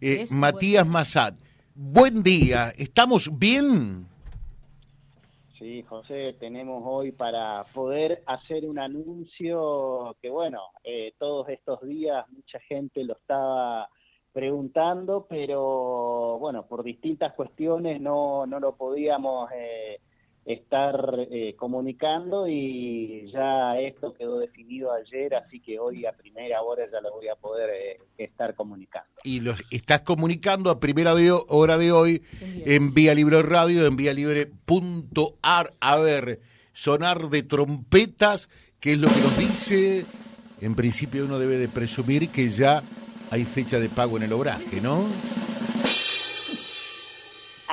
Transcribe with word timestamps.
eh, 0.00 0.24
Matías 0.30 0.86
Massad. 0.86 1.34
Buen 1.74 2.22
día, 2.22 2.72
¿estamos 2.76 3.38
bien? 3.38 4.06
Sí, 5.58 5.82
José, 5.82 6.36
tenemos 6.40 6.82
hoy 6.86 7.12
para 7.12 7.64
poder 7.74 8.22
hacer 8.26 8.64
un 8.64 8.78
anuncio 8.78 10.16
que, 10.22 10.30
bueno, 10.30 10.60
eh, 10.82 11.12
todos 11.18 11.48
estos 11.50 11.82
días 11.82 12.24
mucha 12.30 12.58
gente 12.60 13.04
lo 13.04 13.14
estaba 13.14 13.88
preguntando, 14.32 15.26
pero 15.28 16.38
bueno, 16.38 16.66
por 16.66 16.82
distintas 16.82 17.34
cuestiones 17.34 18.00
no, 18.00 18.46
no 18.46 18.58
lo 18.58 18.74
podíamos 18.76 19.50
eh, 19.54 20.00
estar 20.44 21.26
eh, 21.30 21.54
comunicando 21.56 22.48
y 22.48 23.30
ya 23.32 23.78
esto 23.78 24.14
quedó 24.14 24.38
definido 24.38 24.92
ayer, 24.92 25.34
así 25.34 25.60
que 25.60 25.78
hoy 25.78 26.06
a 26.06 26.12
primera 26.12 26.62
hora 26.62 26.84
ya 26.90 27.00
lo 27.00 27.12
voy 27.12 27.28
a 27.28 27.36
poder 27.36 27.70
eh, 27.70 28.00
estar 28.18 28.54
comunicando. 28.54 29.08
Y 29.22 29.40
los 29.40 29.62
estás 29.70 30.00
comunicando 30.00 30.70
a 30.70 30.80
primera 30.80 31.14
hora 31.48 31.78
de 31.78 31.92
hoy 31.92 32.22
en 32.40 32.94
Vía 32.94 33.14
Libre 33.14 33.42
Radio, 33.42 33.86
en 33.86 33.96
Vía 33.96 34.14
Libre.ar. 34.14 35.74
A 35.80 35.96
ver, 35.96 36.40
sonar 36.72 37.28
de 37.28 37.42
trompetas, 37.42 38.48
que 38.80 38.92
es 38.92 38.98
lo 38.98 39.08
que 39.08 39.20
nos 39.20 39.38
dice, 39.38 40.06
en 40.60 40.74
principio 40.74 41.26
uno 41.26 41.38
debe 41.38 41.58
de 41.58 41.68
presumir 41.68 42.30
que 42.30 42.48
ya 42.48 42.82
hay 43.30 43.44
fecha 43.44 43.78
de 43.78 43.88
pago 43.88 44.16
en 44.16 44.24
el 44.24 44.32
obraje, 44.32 44.80
¿no? 44.80 45.04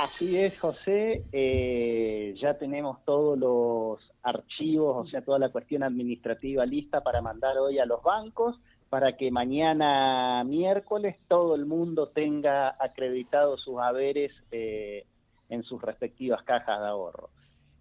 Así 0.07 0.37
es, 0.37 0.57
José. 0.59 1.25
Eh, 1.33 2.33
ya 2.39 2.57
tenemos 2.57 3.03
todos 3.03 3.37
los 3.37 3.99
archivos, 4.23 5.05
o 5.05 5.09
sea, 5.09 5.21
toda 5.21 5.37
la 5.37 5.49
cuestión 5.49 5.83
administrativa 5.83 6.65
lista 6.65 7.01
para 7.01 7.21
mandar 7.21 7.57
hoy 7.57 7.77
a 7.77 7.85
los 7.85 8.01
bancos 8.01 8.57
para 8.89 9.17
que 9.17 9.31
mañana 9.31 10.45
miércoles 10.45 11.17
todo 11.27 11.55
el 11.55 11.65
mundo 11.65 12.07
tenga 12.07 12.69
acreditados 12.79 13.61
sus 13.61 13.79
haberes 13.79 14.31
eh, 14.51 15.05
en 15.49 15.63
sus 15.63 15.81
respectivas 15.81 16.41
cajas 16.43 16.79
de 16.79 16.87
ahorro. 16.87 17.29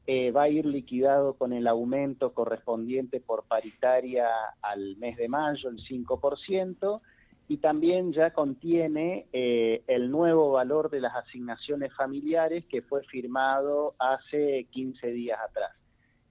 Eh, 0.09 0.33
va 0.33 0.43
a 0.43 0.49
ir 0.49 0.67
liquidado 0.67 1.35
con 1.35 1.53
el 1.53 1.69
aumento 1.69 2.35
correspondiente 2.35 3.21
por 3.21 3.45
paritaria 3.45 4.29
al 4.63 4.97
mes 4.97 5.17
de 5.17 5.29
mayo, 5.29 5.69
el 5.69 5.79
5%, 5.79 7.01
y 7.49 7.59
también 7.59 8.13
ya 8.13 8.33
contiene 8.33 9.27
eh, 9.33 9.83
el 9.87 10.11
nuevo 10.11 10.53
valor 10.53 10.91
de 10.91 11.01
las 11.01 11.15
asignaciones 11.15 11.95
familiares 11.95 12.65
que 12.67 12.83
fue 12.83 13.05
firmado 13.05 13.95
hace 13.99 14.67
15 14.71 15.13
días 15.13 15.39
atrás. 15.39 15.71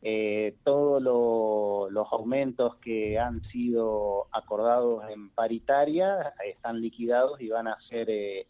Eh, 0.01 0.55
todos 0.63 1.01
los 1.01 2.07
aumentos 2.11 2.75
que 2.75 3.17
han 3.17 3.41
sido 3.45 4.27
acordados 4.31 5.03
en 5.09 5.29
paritaria 5.29 6.33
están 6.45 6.81
liquidados 6.81 7.39
y 7.39 7.49
van 7.49 7.67
a 7.67 7.77
ser 7.89 8.09
eh, 8.09 8.45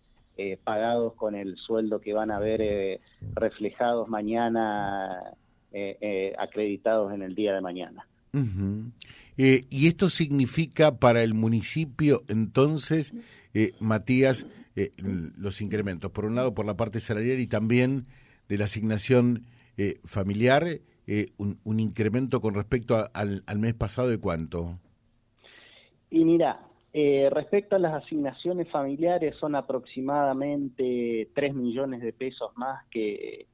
pagados 0.64 1.14
con 1.14 1.36
el 1.36 1.56
sueldo 1.58 2.02
que 2.02 2.14
van 2.14 2.32
a 2.32 2.40
ver 2.40 3.00
reflejados 3.36 4.10
mañana, 4.10 5.34
acreditados 6.38 7.14
en 7.14 7.22
el 7.22 7.36
día 7.36 7.54
de 7.54 7.62
mañana. 7.62 8.06
Eh, 9.38 9.66
y 9.70 9.88
esto 9.88 10.10
significa 10.10 10.98
para 10.98 11.24
el 11.24 11.34
municipio, 11.34 12.22
entonces, 12.28 13.14
eh, 13.54 13.72
Matías, 13.80 14.46
eh, 14.76 14.92
los 14.98 15.62
incrementos, 15.62 16.12
por 16.12 16.26
un 16.26 16.36
lado 16.36 16.54
por 16.54 16.66
la 16.66 16.76
parte 16.76 17.00
salarial 17.00 17.40
y 17.40 17.48
también 17.48 18.06
de 18.48 18.58
la 18.58 18.66
asignación 18.66 19.46
familiar, 20.06 20.80
un, 21.38 21.80
incremento 21.82 22.40
con 22.40 22.54
respecto 22.54 23.10
al, 23.14 23.44
mes 23.58 23.74
pasado 23.74 24.08
de 24.08 24.20
cuánto? 24.20 24.80
Y 26.10 26.24
mira, 26.24 26.62
respecto 26.94 27.76
a 27.76 27.80
las 27.80 28.04
asignaciones 28.04 28.70
familiares 28.70 29.36
son 29.36 29.56
aproximadamente 29.56 31.30
3 31.34 31.54
millones 31.56 32.02
de 32.02 32.14
pesos 32.14 32.52
más 32.56 32.86
que 32.90 33.48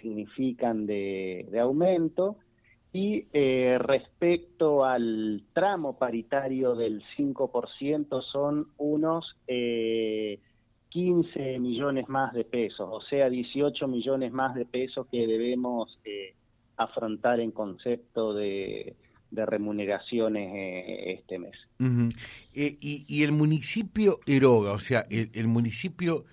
significan 0.00 0.86
de 0.86 1.60
aumento 1.60 2.38
y 2.98 3.28
eh, 3.32 3.78
respecto 3.78 4.84
al 4.84 5.44
tramo 5.52 5.96
paritario 5.96 6.74
del 6.74 7.00
5%, 7.16 8.22
son 8.32 8.66
unos 8.76 9.36
eh, 9.46 10.40
15 10.88 11.60
millones 11.60 12.08
más 12.08 12.32
de 12.34 12.44
pesos, 12.44 12.88
o 12.90 13.00
sea, 13.02 13.30
18 13.30 13.86
millones 13.86 14.32
más 14.32 14.56
de 14.56 14.64
pesos 14.64 15.06
que 15.12 15.28
debemos 15.28 15.96
eh, 16.04 16.34
afrontar 16.76 17.38
en 17.38 17.52
concepto 17.52 18.34
de, 18.34 18.96
remuneraciones 19.30 20.50
eh, 20.52 21.12
este 21.20 21.38
mes. 21.38 21.54
y, 22.52 23.22
el 23.22 23.30
municipio 23.30 24.18
eroga, 24.26 24.72
o 24.72 24.80
sea, 24.80 25.06
el, 25.08 25.46
municipio 25.46 26.24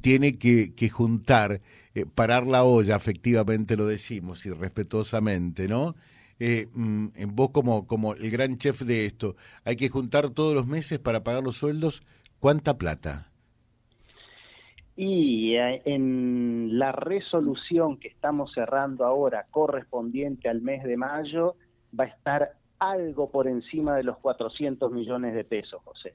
tiene 0.00 0.38
que 0.38 0.88
juntar 0.88 1.60
eh, 1.94 2.06
parar 2.06 2.46
la 2.46 2.64
olla, 2.64 2.96
efectivamente 2.96 3.76
lo 3.76 3.86
decimos 3.86 4.46
y 4.46 4.50
respetuosamente, 4.50 5.68
¿no? 5.68 5.94
Eh, 6.38 6.68
mm, 6.72 7.08
vos 7.28 7.50
como, 7.50 7.86
como 7.86 8.14
el 8.14 8.30
gran 8.30 8.56
chef 8.56 8.82
de 8.82 9.06
esto, 9.06 9.36
hay 9.64 9.76
que 9.76 9.88
juntar 9.88 10.30
todos 10.30 10.54
los 10.54 10.66
meses 10.66 10.98
para 10.98 11.22
pagar 11.22 11.42
los 11.42 11.56
sueldos, 11.56 12.02
¿cuánta 12.38 12.78
plata? 12.78 13.30
Y 14.96 15.54
eh, 15.56 15.82
en 15.84 16.78
la 16.78 16.92
resolución 16.92 17.96
que 17.96 18.08
estamos 18.08 18.52
cerrando 18.54 19.04
ahora, 19.04 19.46
correspondiente 19.50 20.48
al 20.48 20.60
mes 20.62 20.84
de 20.84 20.96
mayo, 20.96 21.56
va 21.98 22.04
a 22.04 22.08
estar 22.08 22.52
algo 22.80 23.30
por 23.30 23.46
encima 23.46 23.94
de 23.96 24.02
los 24.02 24.16
400 24.18 24.90
millones 24.90 25.34
de 25.34 25.44
pesos, 25.44 25.82
José. 25.84 26.14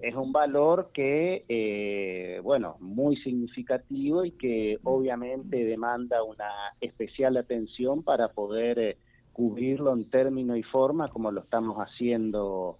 Es 0.00 0.14
un 0.14 0.32
valor 0.32 0.90
que, 0.92 1.44
eh, 1.48 2.40
bueno, 2.42 2.76
muy 2.80 3.16
significativo 3.16 4.24
y 4.24 4.30
que 4.30 4.78
obviamente 4.84 5.64
demanda 5.64 6.22
una 6.22 6.50
especial 6.80 7.36
atención 7.36 8.02
para 8.02 8.28
poder 8.28 8.78
eh, 8.78 8.96
cubrirlo 9.34 9.92
en 9.92 10.08
término 10.08 10.56
y 10.56 10.62
forma 10.62 11.08
como 11.08 11.30
lo 11.30 11.42
estamos 11.42 11.76
haciendo 11.76 12.78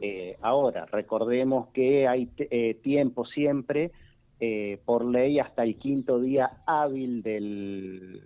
eh, 0.00 0.38
ahora. 0.40 0.86
Recordemos 0.86 1.68
que 1.68 2.08
hay 2.08 2.26
tiempo 2.82 3.26
siempre, 3.26 3.92
por 4.86 5.04
ley, 5.04 5.38
hasta 5.38 5.64
el 5.64 5.76
quinto 5.76 6.18
día 6.18 6.62
hábil 6.64 7.22
del 7.22 8.22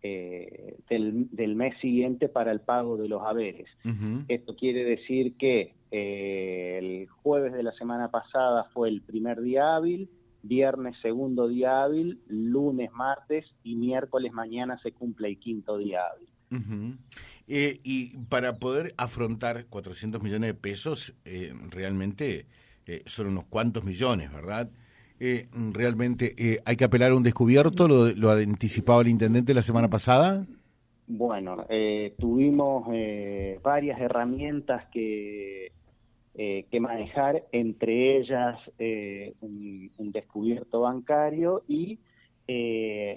eh, 0.00 0.78
del, 0.88 1.56
mes 1.56 1.74
siguiente 1.80 2.28
para 2.28 2.52
el 2.52 2.60
pago 2.60 2.96
de 2.96 3.08
los 3.08 3.22
haberes. 3.22 3.68
Esto 4.28 4.54
quiere 4.54 4.84
decir 4.84 5.36
que 5.36 5.74
eh, 5.90 6.78
el 6.80 7.08
jueves 7.08 7.52
de 7.52 7.64
la 7.64 7.72
semana 7.72 8.08
pasada 8.10 8.68
fue 8.72 8.90
el 8.90 9.02
primer 9.02 9.40
día 9.40 9.74
hábil, 9.74 10.08
viernes 10.42 10.96
segundo 11.02 11.48
día 11.48 11.82
hábil, 11.82 12.20
lunes, 12.28 12.92
martes 12.92 13.44
y 13.64 13.74
miércoles 13.74 14.32
mañana 14.32 14.78
se 14.82 14.92
cumple 14.92 15.28
el 15.28 15.38
quinto 15.38 15.78
día 15.78 16.02
hábil. 16.06 16.98
Eh, 17.48 17.80
y 17.82 18.16
para 18.28 18.58
poder 18.58 18.94
afrontar 18.96 19.66
400 19.66 20.22
millones 20.22 20.48
de 20.48 20.54
pesos, 20.54 21.14
realmente 21.70 22.46
son 23.06 23.26
unos 23.26 23.46
cuantos 23.46 23.84
millones, 23.84 24.32
¿verdad? 24.32 24.70
Eh, 25.20 25.46
realmente 25.72 26.34
eh, 26.38 26.58
hay 26.64 26.76
que 26.76 26.84
apelar 26.84 27.10
a 27.10 27.16
un 27.16 27.24
descubierto, 27.24 27.88
lo, 27.88 28.06
lo 28.12 28.30
anticipaba 28.30 29.02
el 29.02 29.08
intendente 29.08 29.52
la 29.52 29.62
semana 29.62 29.88
pasada. 29.88 30.44
Bueno, 31.08 31.64
eh, 31.68 32.14
tuvimos 32.18 32.86
varias 33.62 34.00
herramientas 34.00 34.86
que, 34.92 35.72
que 36.34 36.80
manejar, 36.80 37.44
entre 37.50 38.18
ellas 38.18 38.58
un, 39.40 40.12
descubierto 40.12 40.82
bancario 40.82 41.62
y 41.66 41.98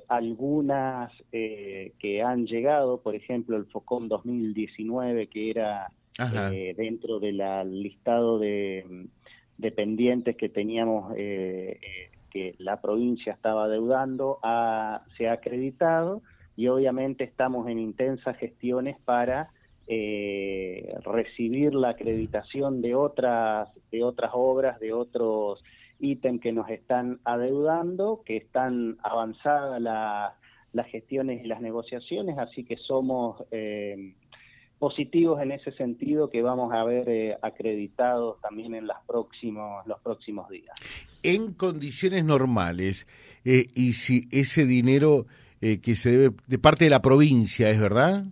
algunas 0.08 1.12
que 1.32 2.24
han 2.26 2.46
llegado, 2.46 3.02
por 3.02 3.16
ejemplo 3.16 3.58
el 3.58 3.66
FOCOM 3.66 4.08
2019, 4.08 5.28
que 5.28 5.50
era 5.50 5.92
dentro 6.78 7.20
del 7.20 7.42
listado 7.84 8.40
de 8.40 8.86
dependientes 9.62 10.36
que 10.36 10.50
teníamos, 10.50 11.14
eh, 11.16 11.80
eh, 11.82 12.10
que 12.30 12.56
la 12.58 12.82
provincia 12.82 13.34
estaba 13.34 13.68
deudando, 13.68 14.40
se 15.18 15.28
ha 15.28 15.34
acreditado 15.34 16.22
y 16.56 16.68
obviamente 16.68 17.24
estamos 17.24 17.68
en 17.70 17.80
intensas 17.80 18.38
gestiones 18.38 18.98
para 19.06 19.50
eh, 19.88 20.96
recibir 21.04 21.74
la 21.74 21.90
acreditación 21.90 22.82
de 22.82 22.96
otras, 22.96 23.70
de 23.92 24.04
otras 24.04 24.32
obras, 24.34 24.80
de 24.80 24.94
otros 24.94 25.64
ítems 26.00 26.42
que 26.42 26.52
nos 26.52 26.70
están 26.70 27.20
adeudando, 27.24 28.24
que 28.26 28.38
están 28.38 28.98
avanzadas 29.04 29.82
las 30.74 30.88
gestiones 30.88 31.44
y 31.44 31.48
las 31.48 31.62
negociaciones, 31.62 32.38
así 32.38 32.64
que 32.64 32.78
somos 32.78 33.44
positivos 34.82 35.40
en 35.44 35.52
ese 35.52 35.72
sentido 35.74 36.32
que 36.32 36.42
vamos 36.42 36.74
a 36.74 36.84
ver 36.84 37.08
eh, 37.08 37.38
acreditados 37.40 38.42
también 38.42 38.74
en 38.74 38.88
las 38.88 38.98
próximos, 39.06 39.86
los 39.86 40.00
próximos 40.02 40.50
días. 40.50 40.76
En 41.22 41.54
condiciones 41.54 42.26
normales, 42.26 43.06
eh, 43.46 43.68
y 43.76 43.94
si 43.94 44.28
ese 44.32 44.66
dinero 44.66 45.28
eh, 45.62 45.80
que 45.82 45.94
se 45.94 46.10
debe 46.10 46.36
de 46.48 46.58
parte 46.58 46.86
de 46.86 46.90
la 46.90 47.04
provincia, 47.04 47.70
¿es 47.70 47.80
verdad? 47.80 48.26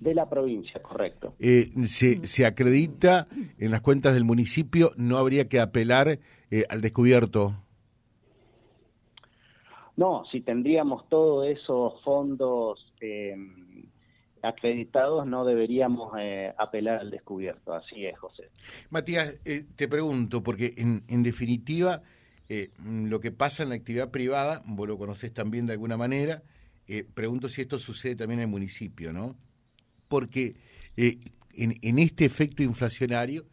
De 0.00 0.14
la 0.14 0.30
provincia, 0.30 0.80
correcto. 0.80 1.34
Eh, 1.38 1.68
se, 1.84 2.26
se, 2.26 2.46
acredita 2.46 3.26
en 3.58 3.70
las 3.70 3.82
cuentas 3.82 4.14
del 4.14 4.24
municipio, 4.24 4.92
no 4.96 5.18
habría 5.18 5.46
que 5.48 5.60
apelar 5.60 6.18
eh, 6.50 6.64
al 6.70 6.80
descubierto. 6.80 7.54
No, 9.96 10.24
si 10.30 10.42
tendríamos 10.42 11.06
todos 11.08 11.46
esos 11.46 12.02
fondos 12.02 12.92
eh, 13.00 13.34
acreditados, 14.46 15.26
no 15.26 15.44
deberíamos 15.44 16.12
eh, 16.18 16.52
apelar 16.56 17.00
al 17.00 17.10
descubierto. 17.10 17.74
Así 17.74 18.06
es, 18.06 18.18
José. 18.18 18.50
Matías, 18.90 19.36
eh, 19.44 19.64
te 19.74 19.88
pregunto, 19.88 20.42
porque 20.42 20.74
en, 20.76 21.22
definitiva, 21.22 22.02
eh, 22.48 22.70
lo 22.84 23.20
que 23.20 23.32
pasa 23.32 23.62
en 23.62 23.70
la 23.70 23.74
actividad 23.74 24.10
privada, 24.10 24.62
vos 24.66 24.88
lo 24.88 24.98
conocés 24.98 25.32
también 25.32 25.66
de 25.66 25.72
alguna 25.72 25.96
manera, 25.96 26.42
pregunto 27.14 27.48
si 27.48 27.62
esto 27.62 27.80
sucede 27.80 28.14
también 28.14 28.38
en 28.38 28.44
el 28.44 28.50
municipio, 28.50 29.12
¿no? 29.12 29.34
Porque 30.06 30.54
en, 30.96 31.74
en, 31.82 31.98
este 31.98 32.24
efecto 32.24 32.62
inflacionario, 32.62 33.44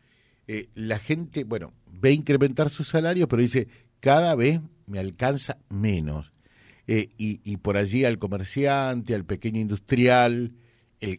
la 0.75 1.00
gente, 1.00 1.44
bueno, 1.44 1.74
ve 1.88 2.12
incrementar 2.12 2.69
su 2.69 2.84
salario, 2.84 3.28
pero 3.28 3.42
dice, 3.42 3.68
cada 4.00 4.36
vez 4.36 4.62
me 4.86 5.00
alcanza 5.00 5.57
menos. 5.69 6.31
Y, 6.86 7.07
y, 7.18 7.57
por 7.57 7.75
allí 7.75 8.06
al 8.06 8.19
comerciante, 8.19 9.16
al 9.16 9.25
pequeño 9.25 9.60
industrial, 9.60 10.54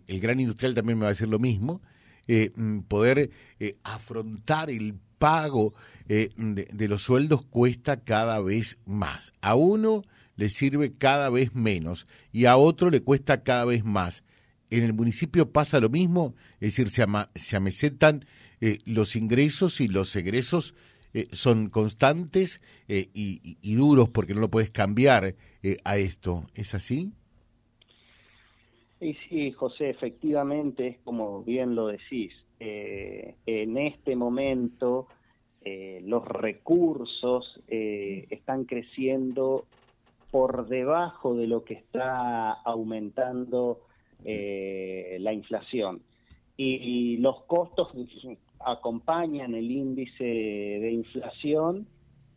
el, 0.06 0.20
gran 0.20 0.40
industrial 0.40 0.74
también 0.74 0.98
me 0.98 1.02
va 1.02 1.08
a 1.08 1.12
decir 1.12 1.28
lo 1.28 1.38
mismo, 1.38 1.82
eh, 2.26 2.52
poder 2.88 3.30
eh, 3.60 3.76
afrontar 3.82 4.70
el 4.70 4.94
pago 5.18 5.74
de, 6.06 6.32
de, 6.36 6.88
los 6.88 7.02
sueldos 7.02 7.44
cuesta 7.44 8.00
cada 8.00 8.40
vez 8.40 8.78
más. 8.84 9.32
A 9.40 9.54
uno 9.54 10.02
le 10.36 10.48
sirve 10.48 10.92
cada 10.92 11.30
vez 11.30 11.54
menos 11.54 12.06
y 12.32 12.46
a 12.46 12.56
otro 12.56 12.90
le 12.90 13.02
cuesta 13.02 13.42
cada 13.42 13.64
vez 13.64 13.84
más. 13.84 14.22
En 14.70 14.82
el 14.82 14.92
municipio 14.92 15.50
pasa 15.50 15.80
lo 15.80 15.88
mismo, 15.88 16.34
es 16.54 16.76
decir, 16.76 16.90
se, 16.90 17.02
ama, 17.02 17.30
se 17.34 17.56
amesetan 17.56 18.26
eh, 18.60 18.78
los 18.84 19.16
ingresos 19.16 19.80
y 19.80 19.88
los 19.88 20.14
egresos 20.16 20.74
eh, 21.14 21.28
son 21.30 21.70
constantes 21.70 22.60
eh, 22.88 23.08
y, 23.14 23.74
duros 23.76 24.08
porque 24.08 24.34
no 24.34 24.40
lo 24.40 24.50
puedes 24.50 24.70
cambiar 24.70 25.36
eh, 25.62 25.76
a 25.84 25.96
esto. 25.96 26.48
¿Es 26.54 26.74
así? 26.74 27.12
Y 29.04 29.12
sí, 29.28 29.52
José, 29.52 29.90
efectivamente 29.90 30.86
es 30.86 30.98
como 31.04 31.42
bien 31.42 31.74
lo 31.74 31.88
decís. 31.88 32.32
Eh, 32.58 33.34
en 33.44 33.76
este 33.76 34.16
momento 34.16 35.08
eh, 35.60 36.00
los 36.06 36.26
recursos 36.26 37.60
están 37.68 38.64
creciendo 38.64 39.66
por 40.30 40.68
debajo 40.68 41.34
de 41.34 41.46
lo 41.46 41.64
que 41.64 41.74
está 41.74 42.52
aumentando 42.52 43.80
la 44.24 45.32
inflación. 45.34 46.00
Y, 46.56 46.76
y 46.76 47.16
los 47.18 47.42
costos 47.42 47.88
acompañan 48.60 49.54
el 49.54 49.70
índice 49.70 50.24
de 50.24 50.90
inflación, 50.92 51.86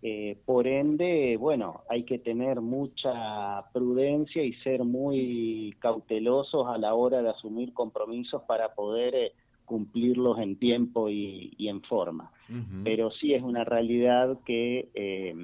eh, 0.03 0.37
por 0.45 0.67
ende, 0.67 1.37
bueno, 1.37 1.81
hay 1.89 2.03
que 2.03 2.19
tener 2.19 2.61
mucha 2.61 3.65
prudencia 3.73 4.43
y 4.43 4.53
ser 4.55 4.83
muy 4.83 5.75
cautelosos 5.79 6.67
a 6.67 6.77
la 6.77 6.93
hora 6.93 7.21
de 7.23 7.29
asumir 7.29 7.73
compromisos 7.73 8.43
para 8.43 8.75
poder 8.75 9.15
eh, 9.15 9.31
cumplirlos 9.65 10.39
en 10.39 10.57
tiempo 10.57 11.09
y, 11.09 11.53
y 11.57 11.67
en 11.69 11.81
forma. 11.81 12.31
Uh 12.47 12.53
-huh. 12.53 12.83
Pero 12.83 13.09
sí 13.11 13.33
es 13.33 13.41
una 13.41 13.63
realidad 13.63 14.37
que, 14.45 14.89
eh, 14.93 15.35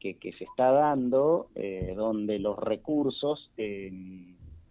que, 0.00 0.18
que, 0.18 0.32
se 0.32 0.44
está 0.44 0.70
dando, 0.70 1.48
eh, 1.54 1.94
donde 1.96 2.38
los 2.38 2.58
recursos 2.58 3.50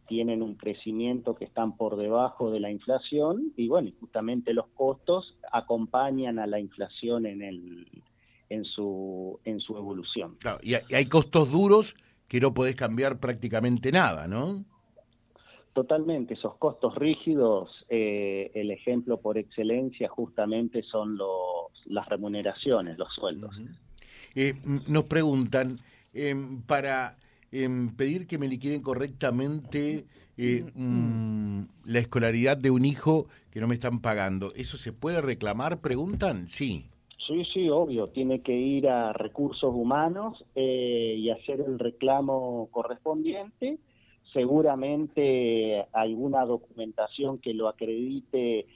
tienen 0.07 0.43
un 0.43 0.53
crecimiento 0.53 1.33
que 1.33 1.45
están 1.45 1.75
por 1.75 1.97
debajo 1.97 2.51
de 2.51 2.59
la 2.59 2.69
inflación 2.69 3.51
y 3.57 3.67
bueno, 3.67 3.89
justamente 3.99 4.53
los 4.53 4.67
costos 4.67 5.35
acompañan 5.51 6.37
a 6.37 6.45
la 6.45 6.59
inflación 6.59 7.25
en 7.25 7.41
el 7.41 7.87
en 8.50 8.65
su 8.65 9.39
en 9.45 9.59
su 9.59 9.77
evolución. 9.77 10.36
Claro, 10.39 10.59
y 10.62 10.75
hay 10.94 11.06
costos 11.06 11.51
duros 11.51 11.95
que 12.27 12.39
no 12.39 12.53
podés 12.53 12.75
cambiar 12.75 13.19
prácticamente 13.19 13.92
nada, 13.92 14.27
¿no? 14.27 14.63
Totalmente, 15.74 16.36
esos 16.36 16.56
costos 16.56 16.95
rígidos, 16.95 17.69
eh, 17.89 18.50
el 18.56 18.71
ejemplo 18.71 19.19
por 19.19 19.38
excelencia 19.38 20.07
justamente 20.07 20.83
son 20.83 21.18
los, 21.18 21.71
las 21.86 22.07
remuneraciones, 22.07 22.97
los 22.97 23.13
sueldos. 23.13 23.57
Uh 23.57 23.62
-huh. 23.62 23.77
eh, 24.36 24.53
nos 24.88 25.03
preguntan, 25.03 25.77
eh, 26.13 26.33
para 26.65 27.18
en 27.51 27.95
pedir 27.95 28.25
que 28.25 28.38
me 28.38 28.47
liquiden 28.47 28.81
correctamente 28.81 30.06
eh, 30.38 30.65
mm, 30.74 31.62
la 31.86 32.00
escolaridad 32.00 32.57
de 32.57 32.71
un 32.71 32.86
hijo 32.86 33.27
que 33.51 33.62
no 33.62 33.68
me 33.68 33.75
están 33.75 34.00
pagando. 34.00 34.53
¿Eso 34.56 34.77
se 34.77 34.92
puede 34.92 35.21
reclamar? 35.21 35.80
Preguntan. 35.80 36.47
Sí. 36.47 36.89
Sí, 37.27 37.44
sí, 37.54 37.69
obvio. 37.69 38.10
Tiene 38.10 38.42
que 38.42 38.54
ir 38.54 38.88
a 38.88 39.13
recursos 39.13 39.74
humanos 39.74 40.44
eh, 40.56 41.16
y 41.18 41.30
hacer 41.30 41.62
el 41.62 41.80
reclamo 41.80 42.69
correspondiente. 42.72 43.80
Seguramente 44.31 45.86
alguna 45.94 46.45
documentación 46.45 47.39
que 47.39 47.54
lo 47.54 47.68
acredite 47.68 48.68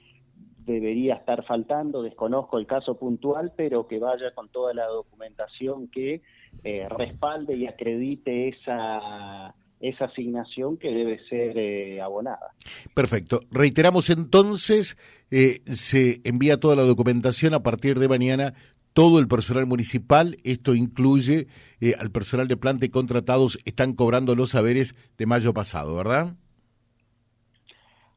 debería 0.64 1.14
estar 1.14 1.44
faltando, 1.44 2.02
desconozco 2.02 2.58
el 2.58 2.66
caso 2.66 2.96
puntual, 2.96 3.52
pero 3.56 3.86
que 3.86 3.98
vaya 3.98 4.32
con 4.34 4.48
toda 4.48 4.74
la 4.74 4.86
documentación 4.86 5.88
que 5.88 6.22
eh, 6.64 6.88
respalde 6.88 7.56
y 7.56 7.66
acredite 7.66 8.48
esa, 8.48 9.54
esa 9.80 10.04
asignación 10.04 10.76
que 10.76 10.90
debe 10.90 11.18
ser 11.28 11.58
eh, 11.58 12.00
abonada. 12.00 12.54
Perfecto. 12.94 13.40
Reiteramos 13.50 14.10
entonces, 14.10 14.96
eh, 15.30 15.62
se 15.66 16.20
envía 16.24 16.58
toda 16.60 16.76
la 16.76 16.82
documentación 16.82 17.54
a 17.54 17.62
partir 17.62 17.98
de 17.98 18.08
mañana. 18.08 18.54
Todo 18.92 19.20
el 19.20 19.28
personal 19.28 19.66
municipal, 19.66 20.36
esto 20.42 20.74
incluye 20.74 21.46
eh, 21.80 21.94
al 21.98 22.10
personal 22.10 22.48
de 22.48 22.56
planta 22.56 22.86
y 22.86 22.88
contratados, 22.88 23.58
están 23.64 23.94
cobrando 23.94 24.34
los 24.34 24.50
saberes 24.50 24.96
de 25.16 25.26
mayo 25.26 25.54
pasado, 25.54 25.94
¿verdad? 25.94 26.34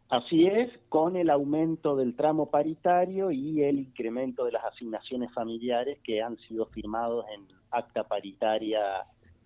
Así 0.10 0.46
es, 0.46 0.70
con 0.90 1.16
el 1.16 1.30
aumento 1.30 1.96
del 1.96 2.16
tramo 2.16 2.52
paritario 2.52 3.32
y 3.32 3.64
el 3.64 3.80
incremento 3.80 4.46
de 4.46 4.52
las 4.52 4.64
asignaciones 4.66 5.34
familiares 5.34 5.98
que 6.04 6.22
han 6.22 6.38
sido 6.48 6.68
firmados 6.68 7.26
en 7.36 7.48
acta 7.72 8.04
paritaria 8.04 8.80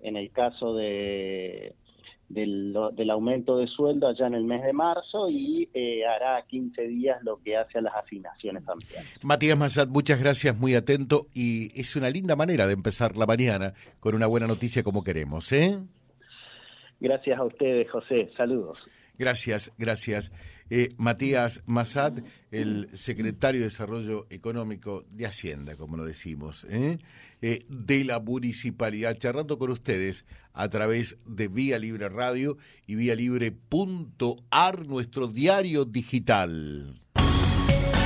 en 0.01 0.17
el 0.17 0.31
caso 0.31 0.75
de, 0.75 1.73
del, 2.85 2.95
del, 2.95 3.09
aumento 3.09 3.57
de 3.57 3.67
sueldo 3.67 4.07
allá 4.07 4.27
en 4.27 4.35
el 4.35 4.43
mes 4.43 4.63
de 4.63 4.73
marzo 4.73 5.29
y 5.29 5.69
eh, 5.73 6.05
hará 6.05 6.41
15 6.47 6.87
días 6.87 7.23
lo 7.23 7.37
que 7.41 7.57
hace 7.57 7.79
a 7.79 7.81
las 7.81 7.95
asignaciones 7.95 8.63
familiares. 8.63 9.19
Matías 9.23 9.57
Massad, 9.57 9.87
muchas 9.87 10.19
gracias, 10.19 10.57
muy 10.57 10.75
atento 10.75 11.27
y 11.33 11.79
es 11.79 11.95
una 11.95 12.09
linda 12.09 12.35
manera 12.35 12.67
de 12.67 12.73
empezar 12.73 13.15
la 13.17 13.25
mañana 13.25 13.73
con 13.99 14.15
una 14.15 14.27
buena 14.27 14.47
noticia 14.47 14.83
como 14.83 15.03
queremos. 15.03 15.51
¿eh? 15.51 15.77
Gracias 16.99 17.37
a 17.37 17.43
ustedes, 17.43 17.89
José. 17.91 18.29
Saludos. 18.35 18.77
Gracias, 19.17 19.71
gracias. 19.77 20.31
Eh, 20.69 20.93
Matías 20.97 21.61
Massad, 21.65 22.19
el 22.51 22.89
secretario 22.93 23.61
de 23.61 23.67
Desarrollo 23.67 24.27
Económico 24.29 25.05
de 25.09 25.25
Hacienda, 25.25 25.75
como 25.75 25.95
lo 25.95 26.05
decimos, 26.05 26.65
¿eh? 26.69 26.99
Eh, 27.41 27.65
de 27.69 28.03
la 28.03 28.19
municipalidad, 28.19 29.17
charlando 29.17 29.57
con 29.57 29.71
ustedes 29.71 30.25
a 30.53 30.67
través 30.69 31.17
de 31.25 31.47
Vía 31.47 31.77
Libre 31.79 32.09
Radio 32.09 32.57
y 32.85 32.95
Vía 32.95 33.15
Libre.ar, 33.15 34.87
nuestro 34.87 35.27
diario 35.27 35.85
digital 35.85 36.99